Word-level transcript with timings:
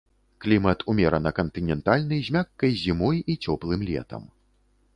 Клімат 0.45 0.79
умерана 0.93 1.31
кантынентальны 1.39 2.17
з 2.29 2.35
мяккай 2.37 2.71
зімой 2.85 3.17
і 3.35 3.39
цёплым 3.49 3.87
летам. 3.91 4.27